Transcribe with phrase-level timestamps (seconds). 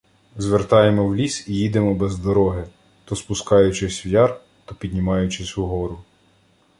[0.37, 2.67] Звертаємо в ліс і їдемо без дороги,
[3.05, 5.99] то спускаючись в яр, то піднімаючись угору.